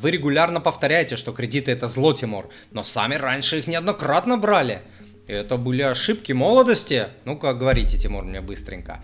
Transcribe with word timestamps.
Вы 0.00 0.12
регулярно 0.12 0.60
повторяете, 0.60 1.16
что 1.16 1.32
кредиты 1.32 1.72
это 1.72 1.86
зло, 1.86 2.14
Тимур, 2.14 2.48
но 2.70 2.82
сами 2.82 3.16
раньше 3.16 3.58
их 3.58 3.66
неоднократно 3.66 4.38
брали. 4.38 4.82
Это 5.26 5.56
были 5.56 5.82
ошибки 5.82 6.32
молодости. 6.32 7.08
Ну-ка, 7.24 7.52
говорите, 7.52 7.98
Тимур, 7.98 8.24
мне 8.24 8.40
быстренько. 8.40 9.00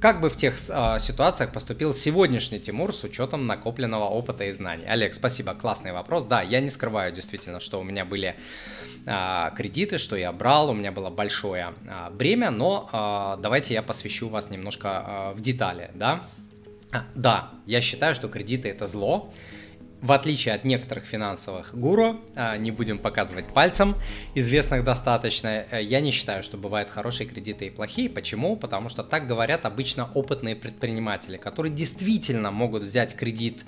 Как 0.00 0.20
бы 0.20 0.30
в 0.30 0.36
тех 0.36 0.54
э, 0.68 0.98
ситуациях 1.00 1.52
поступил 1.52 1.92
сегодняшний 1.92 2.60
Тимур 2.60 2.94
с 2.94 3.02
учетом 3.02 3.48
накопленного 3.48 4.04
опыта 4.04 4.44
и 4.44 4.52
знаний? 4.52 4.84
Олег, 4.86 5.12
спасибо, 5.12 5.54
классный 5.54 5.90
вопрос. 5.90 6.24
Да, 6.24 6.40
я 6.40 6.60
не 6.60 6.70
скрываю 6.70 7.12
действительно, 7.12 7.58
что 7.58 7.80
у 7.80 7.82
меня 7.82 8.04
были 8.04 8.36
э, 9.06 9.50
кредиты, 9.56 9.98
что 9.98 10.14
я 10.14 10.30
брал, 10.30 10.70
у 10.70 10.72
меня 10.72 10.92
было 10.92 11.10
большое 11.10 11.74
э, 11.84 12.10
бремя, 12.12 12.52
но 12.52 12.88
э, 12.92 13.42
давайте 13.42 13.74
я 13.74 13.82
посвящу 13.82 14.28
вас 14.28 14.50
немножко 14.50 15.32
э, 15.34 15.36
в 15.36 15.40
детали, 15.40 15.90
да? 15.94 16.22
А, 16.92 17.04
да, 17.16 17.50
я 17.66 17.80
считаю, 17.80 18.14
что 18.14 18.28
кредиты 18.28 18.68
это 18.68 18.86
зло, 18.86 19.32
в 20.00 20.12
отличие 20.12 20.54
от 20.54 20.64
некоторых 20.64 21.04
финансовых 21.04 21.74
гуру, 21.74 22.20
а, 22.36 22.56
не 22.56 22.70
будем 22.70 22.98
показывать 22.98 23.46
пальцем, 23.46 23.96
известных 24.34 24.84
достаточно, 24.84 25.66
э, 25.70 25.82
я 25.82 26.00
не 26.00 26.12
считаю, 26.12 26.42
что 26.42 26.56
бывают 26.56 26.88
хорошие 26.88 27.28
кредиты 27.28 27.66
и 27.66 27.70
плохие. 27.70 28.08
Почему? 28.08 28.56
Потому 28.56 28.88
что 28.88 29.02
так 29.02 29.26
говорят 29.26 29.66
обычно 29.66 30.08
опытные 30.14 30.54
предприниматели, 30.54 31.36
которые 31.36 31.74
действительно 31.74 32.50
могут 32.50 32.84
взять 32.84 33.16
кредит 33.16 33.64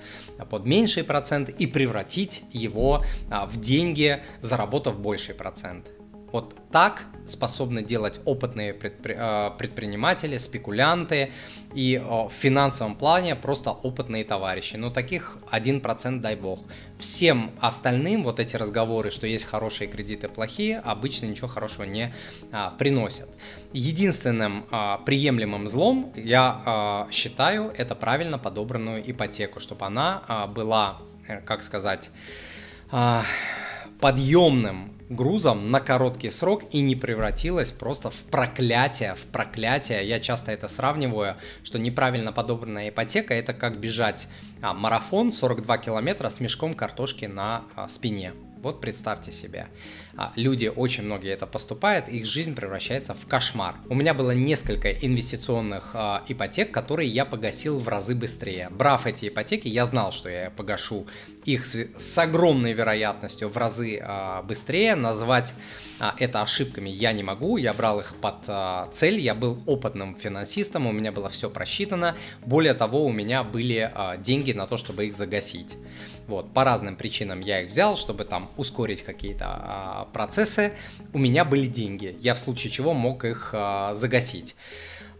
под 0.49 0.65
меньший 0.65 1.03
процент 1.03 1.49
и 1.49 1.67
превратить 1.67 2.43
его 2.51 3.03
а, 3.29 3.45
в 3.45 3.59
деньги, 3.59 4.23
заработав 4.41 4.99
больший 4.99 5.35
процент. 5.35 5.87
Вот 6.31 6.55
так 6.71 7.03
способны 7.31 7.83
делать 7.83 8.21
опытные 8.25 8.73
предпри... 8.73 9.15
Э, 9.17 9.51
предприниматели, 9.57 10.37
спекулянты 10.37 11.31
и 11.73 12.01
в 12.05 12.31
финансовом 12.31 12.95
плане 12.95 13.35
просто 13.35 13.71
опытные 13.71 14.23
товарищи. 14.23 14.75
Но 14.75 14.89
таких 14.89 15.37
1% 15.51 16.19
дай 16.19 16.35
бог. 16.35 16.59
Всем 16.99 17.51
остальным 17.59 18.23
вот 18.23 18.39
эти 18.39 18.55
разговоры, 18.55 19.09
что 19.09 19.25
есть 19.25 19.45
хорошие 19.45 19.87
кредиты, 19.87 20.27
плохие, 20.27 20.79
обычно 20.79 21.25
ничего 21.25 21.47
хорошего 21.47 21.83
не 21.83 22.13
а, 22.51 22.71
приносят. 22.71 23.29
Единственным 23.73 24.65
а, 24.69 24.97
приемлемым 24.99 25.67
злом 25.67 26.13
я 26.15 26.61
а, 26.65 27.07
считаю 27.11 27.73
это 27.77 27.95
правильно 27.95 28.37
подобранную 28.37 29.09
ипотеку, 29.09 29.59
чтобы 29.59 29.85
она 29.85 30.23
а, 30.27 30.47
была, 30.47 30.99
э, 31.27 31.41
как 31.41 31.63
сказать, 31.63 32.11
а, 32.91 33.23
подъемным 33.99 34.93
грузом 35.11 35.71
на 35.71 35.79
короткий 35.79 36.29
срок 36.29 36.63
и 36.71 36.81
не 36.81 36.95
превратилась 36.95 37.71
просто 37.71 38.09
в 38.09 38.23
проклятие, 38.31 39.15
в 39.15 39.25
проклятие. 39.25 40.07
Я 40.07 40.19
часто 40.19 40.51
это 40.51 40.67
сравниваю, 40.67 41.35
что 41.63 41.77
неправильно 41.77 42.31
подобранная 42.31 42.89
ипотека 42.89 43.33
это 43.33 43.53
как 43.53 43.77
бежать 43.77 44.27
а, 44.61 44.73
марафон 44.73 45.31
42 45.31 45.77
километра 45.79 46.29
с 46.29 46.39
мешком 46.39 46.73
картошки 46.73 47.25
на 47.25 47.63
а, 47.75 47.87
спине. 47.87 48.33
Вот 48.61 48.79
представьте 48.79 49.31
себе. 49.31 49.69
А, 50.15 50.33
люди, 50.35 50.71
очень 50.73 51.03
многие 51.03 51.31
это 51.31 51.47
поступают, 51.47 52.07
их 52.09 52.27
жизнь 52.27 52.53
превращается 52.53 53.15
в 53.15 53.25
кошмар. 53.25 53.75
У 53.89 53.95
меня 53.95 54.13
было 54.13 54.31
несколько 54.31 54.91
инвестиционных 54.91 55.91
а, 55.93 56.23
ипотек, 56.27 56.71
которые 56.71 57.09
я 57.09 57.25
погасил 57.25 57.79
в 57.79 57.87
разы 57.87 58.13
быстрее. 58.13 58.69
Брав 58.69 59.07
эти 59.07 59.29
ипотеки, 59.29 59.67
я 59.67 59.87
знал, 59.87 60.11
что 60.11 60.29
я 60.29 60.51
погашу 60.51 61.07
их 61.43 61.65
с, 61.65 61.75
с 61.97 62.17
огромной 62.19 62.73
вероятностью 62.73 63.49
в 63.49 63.57
разы 63.57 63.99
а, 63.99 64.43
быстрее. 64.43 64.93
Назвать 64.93 65.55
а, 65.99 66.15
это 66.17 66.41
ошибками 66.41 66.89
я 66.89 67.13
не 67.13 67.23
могу. 67.23 67.57
Я 67.57 67.73
брал 67.73 67.99
их 67.99 68.15
под 68.15 68.35
а, 68.47 68.89
цель, 68.93 69.19
я 69.19 69.35
был 69.35 69.61
опытным 69.65 70.15
финансистом, 70.15 70.87
у 70.87 70.91
меня 70.91 71.11
было 71.11 71.29
все 71.29 71.49
просчитано. 71.49 72.15
Более 72.45 72.73
того, 72.73 73.05
у 73.05 73.11
меня 73.11 73.43
были 73.43 73.91
а, 73.93 74.17
деньги 74.17 74.51
на 74.51 74.67
то, 74.67 74.77
чтобы 74.77 75.05
их 75.05 75.15
загасить. 75.15 75.77
Вот, 76.27 76.53
по 76.53 76.63
разным 76.63 76.95
причинам 76.95 77.41
я 77.41 77.61
их 77.61 77.69
взял, 77.69 77.97
чтобы 77.97 78.23
там 78.23 78.49
ускорить 78.57 79.03
какие-то 79.03 79.45
а, 79.47 80.07
процессы. 80.13 80.73
У 81.13 81.19
меня 81.19 81.45
были 81.45 81.67
деньги, 81.67 82.15
я 82.19 82.33
в 82.33 82.39
случае 82.39 82.71
чего 82.71 82.93
мог 82.93 83.25
их 83.25 83.51
а, 83.53 83.93
загасить. 83.93 84.55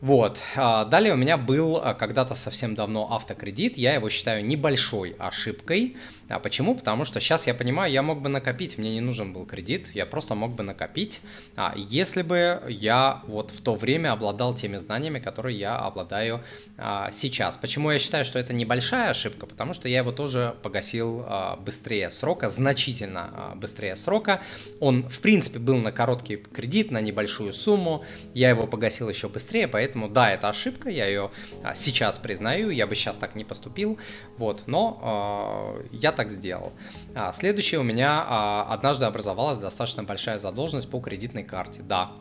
Вот. 0.02 0.40
А, 0.56 0.84
далее 0.86 1.14
у 1.14 1.16
меня 1.16 1.38
был 1.38 1.78
а, 1.78 1.94
когда-то 1.94 2.34
совсем 2.34 2.74
давно 2.74 3.14
автокредит. 3.14 3.78
Я 3.78 3.94
его 3.94 4.10
считаю 4.10 4.44
небольшой 4.44 5.16
ошибкой. 5.20 5.96
А 6.28 6.40
почему? 6.40 6.76
Потому 6.76 7.06
что 7.06 7.20
сейчас 7.20 7.46
я 7.46 7.54
понимаю, 7.54 7.92
я 7.92 8.02
мог 8.02 8.22
бы 8.22 8.30
накопить, 8.30 8.78
мне 8.78 8.94
не 8.94 9.02
нужен 9.02 9.34
был 9.34 9.46
кредит, 9.46 9.92
я 9.94 10.06
просто 10.06 10.34
мог 10.34 10.54
бы 10.54 10.64
накопить, 10.64 11.22
а, 11.56 11.74
если 11.76 12.22
бы 12.22 12.62
я 12.70 13.22
вот 13.28 13.52
в 13.52 13.62
то 13.62 13.76
время 13.76 14.14
обладал 14.14 14.56
теми 14.56 14.78
знаниями, 14.78 15.20
которые 15.20 15.60
я 15.60 15.78
обладаю 15.78 16.42
а, 16.78 17.12
сейчас. 17.12 17.58
Почему 17.58 17.92
я 17.92 18.00
считаю, 18.00 18.26
что 18.26 18.40
это 18.40 18.54
небольшая 18.54 19.12
ошибка? 19.12 19.46
Потому 19.46 19.74
что 19.74 19.90
я 19.90 20.00
его 20.00 20.12
тоже 20.12 20.56
погасил 20.64 21.26
быстрее 21.60 22.10
срока, 22.10 22.50
значительно 22.50 23.54
быстрее 23.56 23.96
срока. 23.96 24.42
Он, 24.80 25.08
в 25.10 25.20
принципе, 25.20 25.60
был 25.60 25.78
на 25.78 25.92
короткий 25.92 26.38
кредит, 26.38 26.92
на 26.92 27.02
небольшую 27.02 27.54
сумму, 27.54 28.06
я 28.34 28.50
его 28.50 28.68
погасил 28.68 29.10
еще 29.10 29.28
быстрее, 29.28 29.68
поэтому 29.68 29.91
да, 30.10 30.32
это 30.32 30.50
ошибка, 30.50 30.90
я 30.90 31.06
ее 31.06 31.32
а, 31.64 31.76
сейчас 31.76 32.18
признаю, 32.18 32.70
я 32.70 32.88
бы 32.88 32.96
сейчас 32.96 33.18
так 33.18 33.36
не 33.36 33.44
поступил, 33.44 33.98
вот, 34.38 34.64
но 34.68 35.00
а, 35.02 35.86
я 35.92 36.12
так 36.12 36.32
сделал. 36.32 36.74
А, 37.16 37.32
следующее 37.34 37.80
у 37.80 37.84
меня 37.84 38.24
а, 38.28 38.68
однажды 38.70 39.06
образовалась 39.06 39.58
достаточно 39.58 40.04
большая 40.04 40.40
задолженность 40.40 40.90
по 40.90 41.00
кредитной 41.00 41.44
карте. 41.44 41.82
Да, 41.82 42.12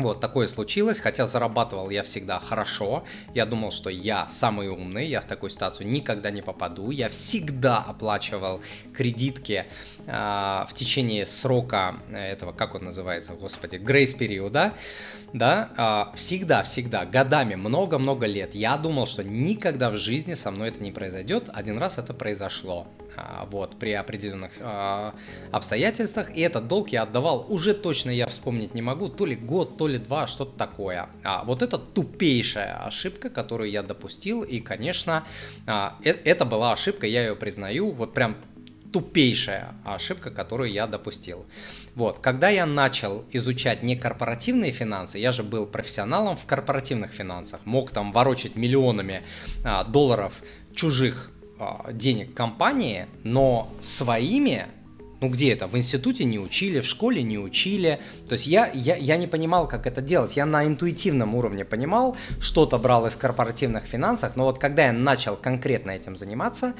вот, 0.00 0.20
такое 0.20 0.46
случилось, 0.46 1.00
хотя 1.00 1.26
зарабатывал 1.26 1.90
я 1.90 2.02
всегда 2.02 2.38
хорошо. 2.38 3.04
Я 3.34 3.46
думал, 3.46 3.70
что 3.70 3.90
я 3.90 4.28
самый 4.28 4.68
умный, 4.68 5.06
я 5.06 5.20
в 5.20 5.24
такую 5.24 5.50
ситуацию 5.50 5.88
никогда 5.88 6.30
не 6.30 6.42
попаду. 6.42 6.90
Я 6.90 7.08
всегда 7.08 7.78
оплачивал 7.78 8.60
кредитки 8.94 9.66
э, 10.06 10.12
в 10.12 10.70
течение 10.74 11.26
срока 11.26 11.96
этого, 12.12 12.52
как 12.52 12.74
он 12.74 12.84
называется, 12.84 13.32
господи, 13.32 13.76
грейс-периода. 13.76 14.74
Да, 15.32 16.10
э, 16.12 16.16
всегда, 16.16 16.62
всегда, 16.62 17.04
годами, 17.04 17.54
много-много 17.54 18.26
лет. 18.26 18.54
Я 18.54 18.76
думал, 18.76 19.06
что 19.06 19.22
никогда 19.22 19.90
в 19.90 19.96
жизни 19.96 20.34
со 20.34 20.50
мной 20.50 20.68
это 20.68 20.82
не 20.82 20.92
произойдет. 20.92 21.48
Один 21.52 21.78
раз 21.78 21.98
это 21.98 22.14
произошло. 22.14 22.86
А, 23.16 23.46
вот, 23.50 23.78
при 23.78 23.92
определенных 23.92 24.52
э, 24.60 25.12
обстоятельствах, 25.50 26.34
и 26.36 26.40
этот 26.40 26.68
долг 26.68 26.90
я 26.90 27.02
отдавал, 27.02 27.46
уже 27.48 27.74
точно 27.74 28.10
я 28.10 28.26
вспомнить 28.26 28.74
не 28.74 28.82
могу, 28.82 29.08
то 29.08 29.26
ли 29.26 29.36
год, 29.36 29.76
то 29.76 29.88
ли 29.88 29.98
два, 29.98 30.26
что-то 30.26 30.56
такое. 30.56 31.08
А, 31.24 31.44
вот 31.44 31.62
это 31.62 31.78
тупейшая 31.78 32.84
ошибка, 32.84 33.30
которую 33.30 33.70
я 33.70 33.82
допустил, 33.82 34.42
и, 34.42 34.60
конечно, 34.60 35.24
э, 35.66 35.90
это 36.02 36.44
была 36.44 36.72
ошибка, 36.72 37.06
я 37.06 37.22
ее 37.26 37.36
признаю, 37.36 37.90
вот 37.90 38.14
прям 38.14 38.36
тупейшая 38.92 39.74
ошибка, 39.84 40.30
которую 40.30 40.70
я 40.70 40.86
допустил. 40.86 41.46
Вот, 41.94 42.18
когда 42.18 42.48
я 42.48 42.66
начал 42.66 43.24
изучать 43.30 43.82
не 43.82 43.96
корпоративные 43.96 44.72
финансы, 44.72 45.18
я 45.18 45.32
же 45.32 45.42
был 45.42 45.66
профессионалом 45.66 46.36
в 46.36 46.46
корпоративных 46.46 47.12
финансах, 47.12 47.60
мог 47.64 47.90
там 47.90 48.12
ворочать 48.12 48.56
миллионами 48.56 49.22
а, 49.64 49.84
долларов 49.84 50.42
чужих 50.74 51.30
а, 51.30 51.39
денег 51.92 52.34
компании, 52.34 53.06
но 53.24 53.72
своими 53.80 54.66
ну 55.20 55.28
где 55.28 55.52
это? 55.52 55.66
В 55.66 55.76
институте 55.76 56.24
не 56.24 56.38
учили, 56.38 56.80
в 56.80 56.86
школе 56.86 57.22
не 57.22 57.38
учили. 57.38 58.00
То 58.26 58.32
есть 58.32 58.46
я, 58.46 58.70
я, 58.72 58.96
я 58.96 59.18
не 59.18 59.26
понимал, 59.26 59.68
как 59.68 59.86
это 59.86 60.00
делать. 60.00 60.34
Я 60.34 60.46
на 60.46 60.64
интуитивном 60.64 61.34
уровне 61.34 61.64
понимал, 61.64 62.16
что-то 62.40 62.78
брал 62.78 63.06
из 63.06 63.16
корпоративных 63.16 63.84
финансов, 63.84 64.34
но 64.36 64.44
вот 64.44 64.58
когда 64.58 64.86
я 64.86 64.92
начал 64.92 65.36
конкретно 65.36 65.90
этим 65.90 66.16
заниматься, 66.16 66.72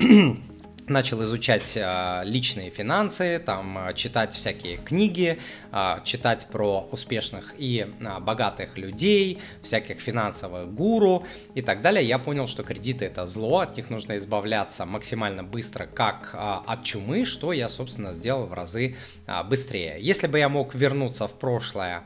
начал 0.90 1.22
изучать 1.22 1.78
а, 1.80 2.22
личные 2.24 2.70
финансы, 2.70 3.40
там 3.44 3.78
а, 3.78 3.94
читать 3.94 4.34
всякие 4.34 4.76
книги, 4.76 5.38
а, 5.72 6.00
читать 6.00 6.48
про 6.50 6.88
успешных 6.90 7.54
и 7.56 7.86
богатых 8.20 8.76
людей, 8.76 9.38
всяких 9.62 10.00
финансовых 10.00 10.72
гуру 10.74 11.24
и 11.54 11.62
так 11.62 11.80
далее, 11.80 12.06
я 12.06 12.18
понял, 12.18 12.46
что 12.46 12.62
кредиты 12.64 13.06
это 13.06 13.26
зло, 13.26 13.60
от 13.60 13.76
них 13.76 13.88
нужно 13.88 14.18
избавляться 14.18 14.84
максимально 14.84 15.44
быстро, 15.44 15.86
как 15.86 16.34
от 16.34 16.82
чумы, 16.82 17.24
что 17.24 17.52
я, 17.52 17.68
собственно, 17.68 18.12
сделал 18.12 18.46
в 18.46 18.52
разы 18.52 18.96
быстрее. 19.48 19.98
Если 20.00 20.26
бы 20.26 20.38
я 20.38 20.48
мог 20.48 20.74
вернуться 20.74 21.28
в 21.28 21.38
прошлое 21.38 22.02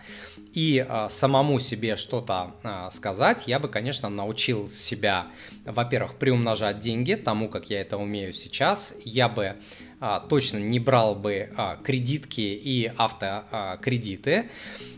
и 0.53 0.87
самому 1.09 1.59
себе 1.59 1.97
что-то 1.97 2.55
сказать, 2.93 3.45
я 3.47 3.59
бы, 3.59 3.69
конечно, 3.69 4.09
научил 4.09 4.69
себя, 4.69 5.29
во-первых, 5.65 6.17
приумножать 6.17 6.81
деньги 6.81 7.15
тому, 7.15 7.49
как 7.49 7.71
я 7.71 7.81
это 7.81 7.97
умею 7.97 8.33
сейчас. 8.33 8.74
Я 9.05 9.29
бы 9.29 9.57
а, 10.01 10.21
точно 10.21 10.59
не 10.59 10.79
брал 10.79 11.15
бы 11.15 11.51
а, 11.57 11.77
кредитки 11.77 12.41
и 12.41 12.93
автокредиты. 12.97 14.51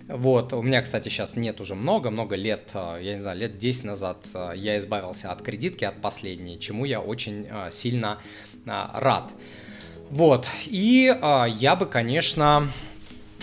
Вот, 0.09 0.53
у 0.53 0.63
меня, 0.63 0.83
кстати, 0.83 1.09
сейчас 1.09 1.37
нет 1.37 1.61
уже 1.61 1.75
много-много 1.75 2.37
лет, 2.37 2.71
а, 2.75 2.99
я 2.99 3.15
не 3.15 3.21
знаю, 3.21 3.39
лет 3.39 3.59
10 3.59 3.85
назад 3.85 4.19
а, 4.35 4.53
я 4.53 4.79
избавился 4.79 5.31
от 5.31 5.43
кредитки, 5.43 5.85
от 5.85 6.01
последней, 6.01 6.59
чему 6.61 6.85
я 6.85 7.01
очень 7.01 7.47
а, 7.51 7.71
сильно 7.71 8.19
а, 8.67 9.01
рад. 9.01 9.33
Вот, 10.11 10.49
и 10.67 11.13
а, 11.21 11.47
я 11.47 11.75
бы, 11.77 11.87
конечно, 11.87 12.47
а, 12.59 12.69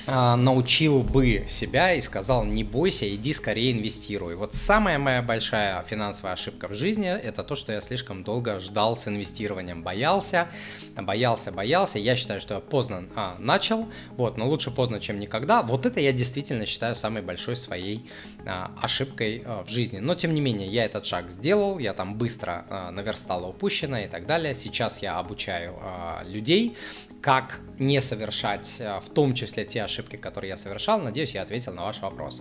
научил 0.07 1.03
бы 1.03 1.45
себя 1.47 1.94
и 1.94 2.01
сказал, 2.01 2.44
не 2.44 2.63
бойся, 2.63 3.07
иди 3.13 3.33
скорее 3.33 3.71
инвестируй. 3.71 4.35
Вот 4.35 4.53
самая 4.53 5.00
моя 5.00 5.21
большая 5.21 5.81
финансовая 5.83 6.33
ошибка 6.33 6.67
в 6.67 6.73
жизни, 6.73 7.07
это 7.07 7.44
то, 7.44 7.55
что 7.55 7.71
я 7.71 7.81
слишком 7.81 8.23
долго 8.23 8.59
ждал 8.59 8.95
с 8.95 9.07
инвестированием, 9.07 9.83
боялся, 9.83 10.50
боялся, 10.95 11.51
боялся. 11.51 12.00
Я 12.00 12.15
считаю, 12.15 12.41
что 12.41 12.55
я 12.55 12.59
поздно 12.59 13.05
а, 13.15 13.35
начал, 13.39 13.88
вот, 14.11 14.38
но 14.38 14.47
лучше 14.47 14.71
поздно, 14.71 15.00
чем 15.00 15.19
никогда. 15.19 15.61
Вот 15.61 15.85
это 15.85 16.00
я 16.00 16.11
действительно 16.11 16.65
считаю 16.65 16.95
самой 16.95 17.21
большой 17.21 17.55
своей 17.55 18.09
а, 18.45 18.71
ошибкой 18.81 19.44
а, 19.45 19.63
в 19.63 19.69
жизни. 19.69 20.00
Но, 20.00 20.15
тем 20.15 20.33
не 20.33 20.41
менее, 20.41 20.67
я 20.67 20.85
этот 20.85 21.05
шаг 21.05 21.29
сделал, 21.29 21.79
я 21.79 21.94
там 21.94 22.15
быстро 22.15 22.65
а, 22.69 22.91
наверстал 22.91 23.47
упущенное 23.50 24.05
и 24.05 24.09
так 24.09 24.25
далее. 24.25 24.55
Сейчас 24.55 25.01
я 25.01 25.17
обучаю 25.17 25.75
а, 25.81 26.23
людей, 26.25 26.75
как 27.21 27.61
не 27.83 28.01
совершать, 28.01 28.77
а, 28.80 29.00
в 29.00 29.09
том 29.09 29.33
числе 29.33 29.65
те 29.65 29.83
ошибки, 29.83 30.15
которые 30.15 30.50
я 30.50 30.57
совершал. 30.57 31.00
Надеюсь, 31.00 31.35
я 31.35 31.44
ответил 31.44 31.74
на 31.74 31.83
ваш 31.83 32.01
вопрос. 32.01 32.31